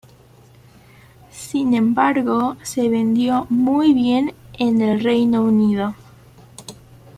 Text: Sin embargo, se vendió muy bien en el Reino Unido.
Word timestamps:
Sin 1.29 1.75
embargo, 1.75 2.57
se 2.63 2.89
vendió 2.89 3.45
muy 3.51 3.93
bien 3.93 4.33
en 4.57 4.81
el 4.81 4.99
Reino 5.03 5.43
Unido. 5.43 5.93